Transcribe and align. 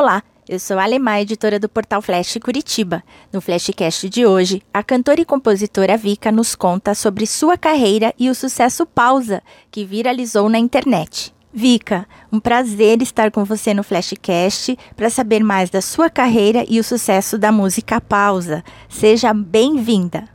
Olá, 0.00 0.22
eu 0.48 0.60
sou 0.60 0.78
a 0.78 0.84
Alemã, 0.84 1.18
editora 1.18 1.58
do 1.58 1.68
portal 1.68 2.00
Flash 2.00 2.38
Curitiba. 2.40 3.02
No 3.32 3.40
Flashcast 3.40 4.08
de 4.08 4.24
hoje, 4.24 4.62
a 4.72 4.80
cantora 4.80 5.20
e 5.20 5.24
compositora 5.24 5.96
Vika 5.96 6.30
nos 6.30 6.54
conta 6.54 6.94
sobre 6.94 7.26
sua 7.26 7.58
carreira 7.58 8.14
e 8.16 8.30
o 8.30 8.34
sucesso 8.34 8.86
Pausa, 8.86 9.42
que 9.72 9.84
viralizou 9.84 10.48
na 10.48 10.56
internet. 10.56 11.34
Vika, 11.52 12.06
um 12.30 12.38
prazer 12.38 13.02
estar 13.02 13.32
com 13.32 13.44
você 13.44 13.74
no 13.74 13.82
Flashcast 13.82 14.78
para 14.94 15.10
saber 15.10 15.42
mais 15.42 15.68
da 15.68 15.80
sua 15.80 16.08
carreira 16.08 16.64
e 16.68 16.78
o 16.78 16.84
sucesso 16.84 17.36
da 17.36 17.50
música 17.50 18.00
Pausa. 18.00 18.62
Seja 18.88 19.34
bem-vinda. 19.34 20.28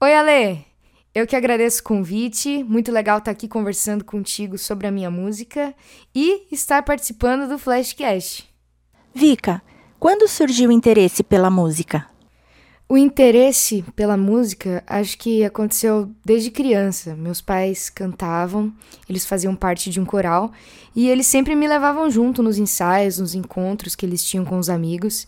Oi, 0.00 0.14
Ale! 0.14 0.64
Eu 1.14 1.26
que 1.26 1.36
agradeço 1.36 1.82
o 1.82 1.84
convite, 1.84 2.64
muito 2.64 2.90
legal 2.90 3.18
estar 3.18 3.32
aqui 3.32 3.46
conversando 3.46 4.06
contigo 4.06 4.56
sobre 4.56 4.86
a 4.86 4.90
minha 4.90 5.10
música 5.10 5.74
e 6.14 6.46
estar 6.50 6.82
participando 6.82 7.46
do 7.46 7.58
Flashcast. 7.58 8.49
Vika, 9.12 9.60
quando 9.98 10.28
surgiu 10.28 10.70
o 10.70 10.72
interesse 10.72 11.24
pela 11.24 11.50
música? 11.50 12.06
O 12.88 12.96
interesse 12.96 13.84
pela 13.94 14.16
música 14.16 14.84
acho 14.86 15.18
que 15.18 15.44
aconteceu 15.44 16.08
desde 16.24 16.50
criança. 16.50 17.16
Meus 17.16 17.40
pais 17.40 17.90
cantavam, 17.90 18.72
eles 19.08 19.26
faziam 19.26 19.54
parte 19.54 19.90
de 19.90 20.00
um 20.00 20.04
coral 20.04 20.52
e 20.94 21.08
eles 21.08 21.26
sempre 21.26 21.56
me 21.56 21.66
levavam 21.66 22.08
junto 22.08 22.40
nos 22.40 22.56
ensaios, 22.56 23.18
nos 23.18 23.34
encontros 23.34 23.96
que 23.96 24.06
eles 24.06 24.24
tinham 24.24 24.44
com 24.44 24.58
os 24.58 24.70
amigos. 24.70 25.26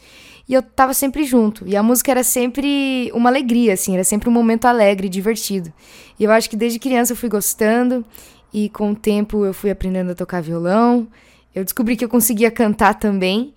E 0.49 0.55
eu 0.55 0.63
tava 0.63 0.95
sempre 0.95 1.25
junto. 1.25 1.67
E 1.67 1.77
a 1.77 1.83
música 1.83 2.13
era 2.13 2.23
sempre 2.23 3.11
uma 3.13 3.31
alegria, 3.31 3.75
assim, 3.75 3.95
era 3.95 4.05
sempre 4.05 4.29
um 4.29 4.33
momento 4.33 4.67
alegre, 4.67 5.09
divertido. 5.09 5.73
E 6.19 6.25
eu 6.25 6.31
acho 6.31 6.49
que 6.49 6.57
desde 6.57 6.79
criança 6.79 7.13
eu 7.13 7.17
fui 7.17 7.29
gostando 7.29 8.05
e 8.53 8.69
com 8.69 8.93
o 8.93 8.97
tempo 8.97 9.45
eu 9.45 9.53
fui 9.53 9.71
aprendendo 9.71 10.13
a 10.13 10.15
tocar 10.15 10.41
violão. 10.41 11.09
Eu 11.55 11.65
descobri 11.65 11.97
que 11.97 12.05
eu 12.05 12.09
conseguia 12.09 12.51
cantar 12.51 12.95
também. 12.95 13.55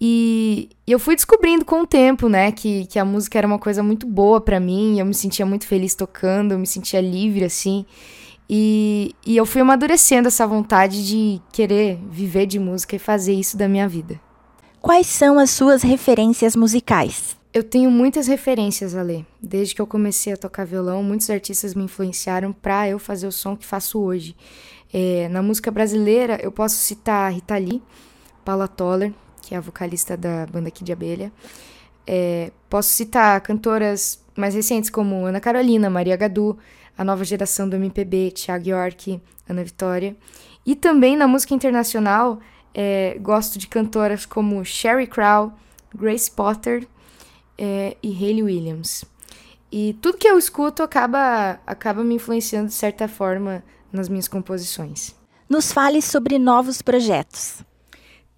E, 0.00 0.68
eu 0.86 0.98
fui 0.98 1.14
descobrindo 1.14 1.64
com 1.64 1.82
o 1.82 1.86
tempo, 1.86 2.28
né, 2.28 2.52
que, 2.52 2.86
que 2.86 2.98
a 2.98 3.04
música 3.04 3.38
era 3.38 3.46
uma 3.46 3.58
coisa 3.58 3.82
muito 3.82 4.06
boa 4.06 4.40
para 4.40 4.60
mim, 4.60 4.98
eu 4.98 5.06
me 5.06 5.14
sentia 5.14 5.46
muito 5.46 5.66
feliz 5.66 5.94
tocando, 5.94 6.52
eu 6.52 6.58
me 6.58 6.66
sentia 6.66 7.00
livre, 7.00 7.44
assim. 7.44 7.86
E, 8.48 9.14
e 9.24 9.36
eu 9.36 9.46
fui 9.46 9.62
amadurecendo 9.62 10.28
essa 10.28 10.46
vontade 10.46 11.06
de 11.06 11.40
querer 11.52 11.98
viver 12.10 12.46
de 12.46 12.58
música 12.58 12.96
e 12.96 12.98
fazer 12.98 13.32
isso 13.32 13.56
da 13.56 13.68
minha 13.68 13.88
vida. 13.88 14.20
Quais 14.80 15.06
são 15.06 15.38
as 15.38 15.50
suas 15.50 15.82
referências 15.82 16.54
musicais? 16.54 17.36
Eu 17.54 17.62
tenho 17.62 17.90
muitas 17.90 18.26
referências 18.26 18.94
a 18.94 19.00
ler. 19.00 19.24
Desde 19.40 19.74
que 19.74 19.80
eu 19.80 19.86
comecei 19.86 20.32
a 20.32 20.36
tocar 20.36 20.66
violão, 20.66 21.02
muitos 21.02 21.30
artistas 21.30 21.74
me 21.74 21.84
influenciaram 21.84 22.52
para 22.52 22.88
eu 22.88 22.98
fazer 22.98 23.26
o 23.26 23.32
som 23.32 23.56
que 23.56 23.64
faço 23.64 23.98
hoje. 24.00 24.36
É, 24.96 25.28
na 25.28 25.42
música 25.42 25.72
brasileira, 25.72 26.38
eu 26.40 26.52
posso 26.52 26.76
citar 26.76 27.32
Rita 27.32 27.58
Lee, 27.58 27.82
Paula 28.44 28.68
Toller, 28.68 29.12
que 29.42 29.52
é 29.52 29.58
a 29.58 29.60
vocalista 29.60 30.16
da 30.16 30.46
banda 30.46 30.70
de 30.70 30.92
Abelha. 30.92 31.32
É, 32.06 32.52
posso 32.70 32.90
citar 32.90 33.40
cantoras 33.40 34.22
mais 34.36 34.54
recentes 34.54 34.90
como 34.90 35.26
Ana 35.26 35.40
Carolina, 35.40 35.90
Maria 35.90 36.14
Gadu, 36.16 36.56
a 36.96 37.02
nova 37.02 37.24
geração 37.24 37.68
do 37.68 37.74
MPB, 37.74 38.30
Thiago 38.30 38.68
York, 38.68 39.20
Ana 39.48 39.64
Vitória. 39.64 40.16
E 40.64 40.76
também 40.76 41.16
na 41.16 41.26
música 41.26 41.54
internacional, 41.54 42.38
é, 42.72 43.18
gosto 43.20 43.58
de 43.58 43.66
cantoras 43.66 44.24
como 44.24 44.64
Sherry 44.64 45.08
Crow, 45.08 45.52
Grace 45.92 46.30
Potter 46.30 46.86
é, 47.58 47.96
e 48.00 48.12
Hayley 48.12 48.44
Williams. 48.44 49.04
E 49.72 49.98
tudo 50.00 50.18
que 50.18 50.28
eu 50.28 50.38
escuto 50.38 50.84
acaba, 50.84 51.58
acaba 51.66 52.04
me 52.04 52.14
influenciando 52.14 52.68
de 52.68 52.74
certa 52.74 53.08
forma 53.08 53.64
nas 53.94 54.08
minhas 54.08 54.28
composições. 54.28 55.14
Nos 55.48 55.72
fale 55.72 56.02
sobre 56.02 56.38
novos 56.38 56.82
projetos. 56.82 57.62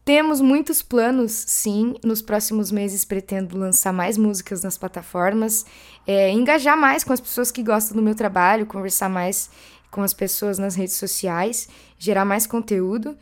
Temos 0.04 0.40
muitos 0.40 0.82
planos, 0.82 1.32
sim. 1.32 1.94
Nos 2.04 2.22
próximos 2.22 2.70
meses 2.70 3.04
pretendo 3.04 3.58
lançar 3.58 3.92
mais 3.92 4.16
músicas 4.16 4.62
nas 4.62 4.78
plataformas, 4.78 5.66
é, 6.06 6.30
engajar 6.30 6.76
mais 6.76 7.02
com 7.02 7.12
as 7.12 7.20
pessoas 7.20 7.50
que 7.50 7.62
gostam 7.62 7.96
do 7.96 8.02
meu 8.02 8.14
trabalho, 8.14 8.66
conversar 8.66 9.08
mais 9.08 9.50
com 9.90 10.02
as 10.02 10.14
pessoas 10.14 10.58
nas 10.58 10.76
redes 10.76 10.94
sociais, 10.94 11.68
gerar 11.98 12.24
mais 12.24 12.46
conteúdo. 12.46 13.16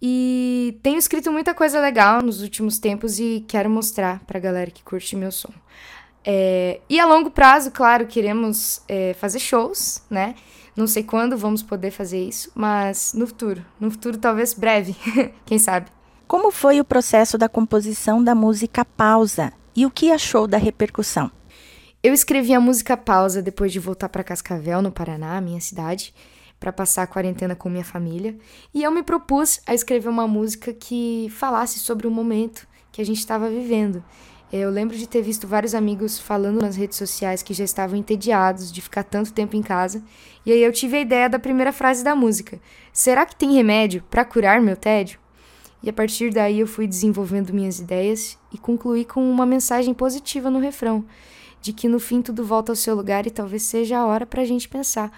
E 0.00 0.78
tenho 0.82 0.98
escrito 0.98 1.30
muita 1.30 1.52
coisa 1.52 1.80
legal 1.80 2.22
nos 2.22 2.40
últimos 2.40 2.78
tempos 2.78 3.18
e 3.20 3.44
quero 3.46 3.68
mostrar 3.68 4.20
pra 4.26 4.40
galera 4.40 4.70
que 4.70 4.82
curte 4.82 5.14
meu 5.14 5.30
som. 5.30 5.52
É, 6.24 6.80
e 6.88 6.98
a 6.98 7.04
longo 7.04 7.30
prazo, 7.30 7.70
claro, 7.70 8.06
queremos 8.06 8.80
é, 8.88 9.14
fazer 9.14 9.38
shows, 9.38 10.02
né? 10.08 10.34
Não 10.76 10.86
sei 10.86 11.02
quando 11.02 11.36
vamos 11.36 11.62
poder 11.62 11.90
fazer 11.90 12.22
isso, 12.22 12.50
mas 12.54 13.12
no 13.14 13.26
futuro. 13.26 13.64
No 13.78 13.90
futuro, 13.90 14.16
talvez 14.16 14.54
breve, 14.54 14.96
quem 15.44 15.58
sabe. 15.58 15.90
Como 16.26 16.50
foi 16.50 16.80
o 16.80 16.84
processo 16.84 17.36
da 17.36 17.48
composição 17.48 18.24
da 18.24 18.34
música 18.34 18.84
Pausa 18.84 19.52
e 19.76 19.84
o 19.84 19.90
que 19.90 20.10
achou 20.10 20.46
da 20.46 20.56
repercussão? 20.56 21.30
Eu 22.02 22.14
escrevi 22.14 22.54
a 22.54 22.60
música 22.60 22.96
Pausa 22.96 23.42
depois 23.42 23.70
de 23.70 23.78
voltar 23.78 24.08
para 24.08 24.24
Cascavel, 24.24 24.80
no 24.80 24.90
Paraná, 24.90 25.40
minha 25.40 25.60
cidade, 25.60 26.14
para 26.58 26.72
passar 26.72 27.02
a 27.02 27.06
quarentena 27.06 27.54
com 27.54 27.68
minha 27.68 27.84
família, 27.84 28.36
e 28.72 28.82
eu 28.82 28.90
me 28.90 29.02
propus 29.02 29.60
a 29.66 29.74
escrever 29.74 30.08
uma 30.08 30.26
música 30.26 30.72
que 30.72 31.28
falasse 31.30 31.78
sobre 31.78 32.06
o 32.06 32.10
momento 32.10 32.66
que 32.90 33.02
a 33.02 33.04
gente 33.04 33.18
estava 33.18 33.50
vivendo. 33.50 34.02
Eu 34.52 34.68
lembro 34.68 34.94
de 34.98 35.08
ter 35.08 35.22
visto 35.22 35.48
vários 35.48 35.74
amigos 35.74 36.18
falando 36.18 36.60
nas 36.60 36.76
redes 36.76 36.98
sociais 36.98 37.42
que 37.42 37.54
já 37.54 37.64
estavam 37.64 37.96
entediados 37.96 38.70
de 38.70 38.82
ficar 38.82 39.02
tanto 39.02 39.32
tempo 39.32 39.56
em 39.56 39.62
casa, 39.62 40.04
e 40.44 40.52
aí 40.52 40.62
eu 40.62 40.70
tive 40.70 40.98
a 40.98 41.00
ideia 41.00 41.26
da 41.26 41.38
primeira 41.38 41.72
frase 41.72 42.04
da 42.04 42.14
música: 42.14 42.60
Será 42.92 43.24
que 43.24 43.34
tem 43.34 43.54
remédio 43.54 44.04
para 44.10 44.26
curar 44.26 44.60
meu 44.60 44.76
tédio? 44.76 45.18
E 45.82 45.88
a 45.88 45.92
partir 45.92 46.30
daí 46.30 46.60
eu 46.60 46.66
fui 46.66 46.86
desenvolvendo 46.86 47.54
minhas 47.54 47.80
ideias 47.80 48.38
e 48.52 48.58
concluí 48.58 49.06
com 49.06 49.28
uma 49.28 49.46
mensagem 49.46 49.94
positiva 49.94 50.50
no 50.50 50.58
refrão, 50.58 51.02
de 51.62 51.72
que 51.72 51.88
no 51.88 51.98
fim 51.98 52.20
tudo 52.20 52.44
volta 52.44 52.72
ao 52.72 52.76
seu 52.76 52.94
lugar 52.94 53.26
e 53.26 53.30
talvez 53.30 53.62
seja 53.62 53.98
a 53.98 54.06
hora 54.06 54.26
para 54.26 54.42
a 54.42 54.44
gente 54.44 54.68
pensar, 54.68 55.10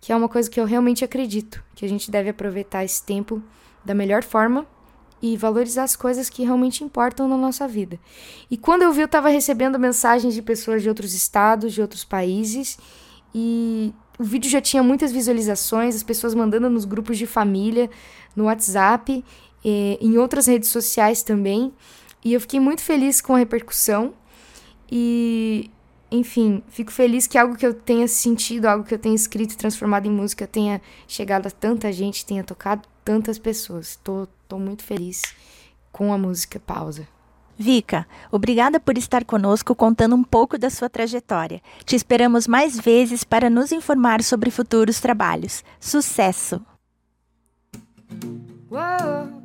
que 0.00 0.10
é 0.10 0.16
uma 0.16 0.28
coisa 0.28 0.50
que 0.50 0.58
eu 0.58 0.64
realmente 0.64 1.04
acredito, 1.04 1.62
que 1.76 1.84
a 1.84 1.88
gente 1.88 2.10
deve 2.10 2.30
aproveitar 2.30 2.84
esse 2.84 3.00
tempo 3.04 3.40
da 3.84 3.94
melhor 3.94 4.24
forma 4.24 4.66
e 5.22 5.36
valorizar 5.36 5.84
as 5.84 5.94
coisas 5.94 6.28
que 6.28 6.42
realmente 6.42 6.82
importam 6.82 7.28
na 7.28 7.36
nossa 7.36 7.68
vida. 7.68 7.98
E 8.50 8.56
quando 8.56 8.82
eu 8.82 8.92
vi, 8.92 9.00
eu 9.00 9.06
estava 9.06 9.28
recebendo 9.28 9.78
mensagens 9.78 10.34
de 10.34 10.42
pessoas 10.42 10.82
de 10.82 10.88
outros 10.88 11.14
estados, 11.14 11.72
de 11.72 11.80
outros 11.80 12.04
países, 12.04 12.76
e 13.32 13.94
o 14.18 14.24
vídeo 14.24 14.50
já 14.50 14.60
tinha 14.60 14.82
muitas 14.82 15.12
visualizações, 15.12 15.94
as 15.94 16.02
pessoas 16.02 16.34
mandando 16.34 16.68
nos 16.68 16.84
grupos 16.84 17.16
de 17.16 17.26
família, 17.26 17.88
no 18.34 18.44
WhatsApp, 18.44 19.24
é, 19.64 19.98
em 20.00 20.18
outras 20.18 20.46
redes 20.46 20.68
sociais 20.68 21.22
também. 21.22 21.72
E 22.24 22.32
eu 22.32 22.40
fiquei 22.40 22.60
muito 22.60 22.82
feliz 22.82 23.20
com 23.20 23.34
a 23.34 23.38
repercussão. 23.38 24.14
E, 24.90 25.70
enfim, 26.10 26.62
fico 26.68 26.92
feliz 26.92 27.26
que 27.26 27.38
algo 27.38 27.56
que 27.56 27.66
eu 27.66 27.72
tenha 27.72 28.06
sentido, 28.06 28.66
algo 28.66 28.84
que 28.84 28.94
eu 28.94 28.98
tenha 28.98 29.14
escrito 29.14 29.52
e 29.52 29.56
transformado 29.56 30.06
em 30.06 30.10
música 30.10 30.46
tenha 30.46 30.82
chegado 31.08 31.46
a 31.46 31.50
tanta 31.50 31.90
gente, 31.90 32.26
tenha 32.26 32.44
tocado 32.44 32.82
tantas 33.04 33.38
pessoas. 33.38 33.98
Tô, 34.04 34.28
tô 34.52 34.58
muito 34.58 34.84
feliz 34.84 35.22
com 35.90 36.12
a 36.12 36.18
música 36.18 36.60
Pausa. 36.60 37.08
Vika, 37.56 38.06
obrigada 38.30 38.78
por 38.78 38.98
estar 38.98 39.24
conosco 39.24 39.74
contando 39.74 40.14
um 40.14 40.22
pouco 40.22 40.58
da 40.58 40.68
sua 40.68 40.90
trajetória. 40.90 41.62
Te 41.86 41.96
esperamos 41.96 42.46
mais 42.46 42.78
vezes 42.78 43.24
para 43.24 43.48
nos 43.48 43.72
informar 43.72 44.22
sobre 44.22 44.50
futuros 44.50 45.00
trabalhos. 45.00 45.64
Sucesso! 45.80 46.60
Whoa. 48.70 49.41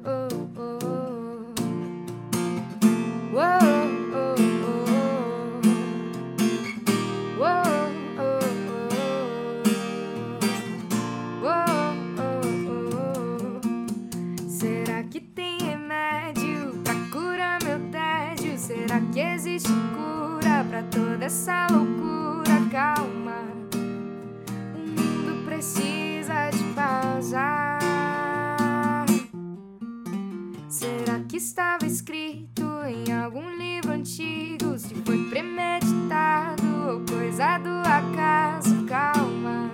Coisa 37.37 37.59
do 37.59 37.69
acaso? 37.87 38.83
Calma, 38.87 39.69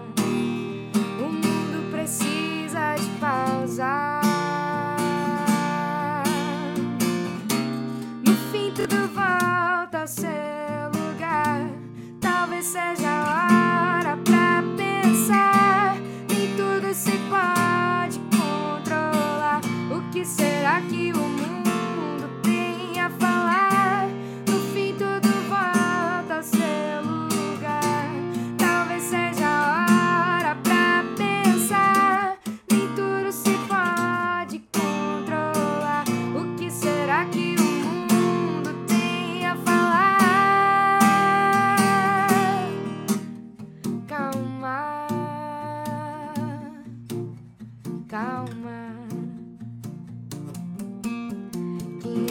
o 1.18 1.31
mundo 1.31 1.92
precisa 1.92 2.95
de 2.95 3.10
pausar. 3.21 4.21
No 8.25 8.36
fim, 8.51 8.69
tudo 8.71 9.07
volta 9.13 10.01
ao 10.01 10.07
seu 10.07 10.27
lugar. 10.94 11.62
Talvez 12.19 12.65
seja 12.65 13.02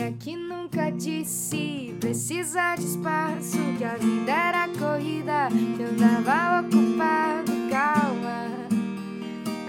É 0.02 0.12
que 0.18 0.34
nunca 0.34 0.90
disse 0.90 1.94
precisa 2.00 2.74
de 2.74 2.86
espaço? 2.86 3.56
Que 3.78 3.84
a 3.84 3.94
vida 3.94 4.32
era 4.32 4.66
corrida, 4.66 5.48
que 5.48 5.80
eu 5.80 5.90
andava 5.90 6.66
ocupado. 6.66 7.52
Calma, 7.70 8.48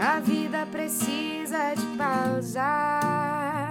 a 0.02 0.20
vida 0.22 0.66
precisa 0.72 1.76
de 1.76 1.86
pausa. 1.96 3.70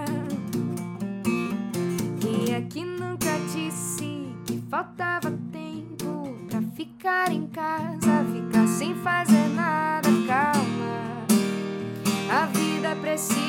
Quem 2.21 2.55
é 2.55 2.61
que 2.61 2.85
nunca 2.85 3.37
disse 3.53 4.33
que 4.45 4.63
faltava 4.69 5.37
tempo 5.51 6.33
pra 6.49 6.61
ficar 6.77 7.29
em 7.29 7.45
casa, 7.47 8.23
ficar 8.33 8.67
sem 8.69 8.95
fazer 8.95 9.49
nada? 9.49 10.07
Calma, 10.25 11.25
a 12.31 12.45
vida 12.45 12.95
precisa 13.01 13.42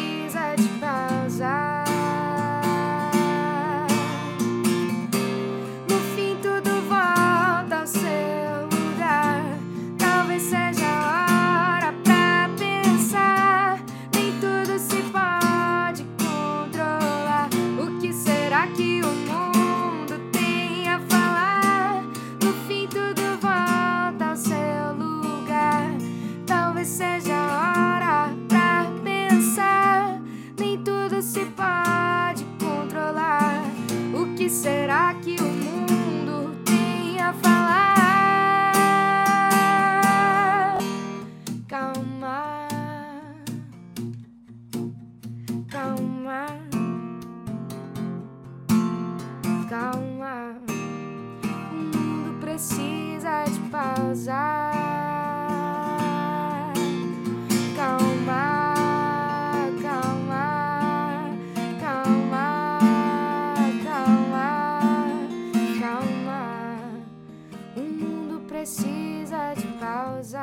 precisa 68.65 69.53
de 69.55 69.67
pausa. 69.79 70.41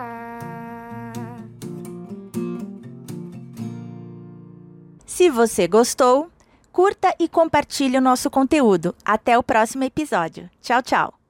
Se 5.08 5.28
você 5.28 5.68
gostou, 5.68 6.30
curta 6.72 7.16
e 7.20 7.28
compartilhe 7.28 7.98
o 7.98 8.02
nosso 8.02 8.30
conteúdo. 8.30 8.96
Até 9.04 9.40
o 9.40 9.44
próximo 9.44 9.84
episódio. 9.84 10.48
Tchau, 10.62 10.84
tchau. 10.84 11.21